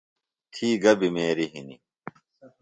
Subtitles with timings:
[0.53, 1.81] تھی گہ بِمیریۡ ہِنیۡ؟